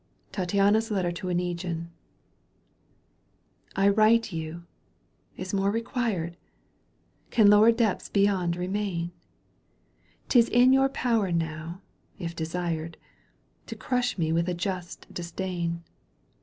Tattiaita's 0.31 0.89
Letter 0.89 1.11
to 1.11 1.27
Oneguine. 1.27 1.89
I 3.75 3.87
write 3.87 4.23
to 4.23 4.35
you! 4.35 4.63
Is 5.37 5.53
more 5.53 5.69
required? 5.69 6.37
Gan 7.29 7.51
lower 7.51 7.71
depths 7.71 8.09
beyond 8.09 8.55
remain? 8.55 9.11
'Tis 10.27 10.49
in 10.49 10.73
your 10.73 10.89
power 10.89 11.31
now, 11.31 11.81
if 12.17 12.35
desired, 12.35 12.97
^^o 13.67 13.77
crush 13.79 14.17
me 14.17 14.33
with 14.33 14.49
a 14.49 14.55
just 14.55 15.05
disdain. 15.13 15.83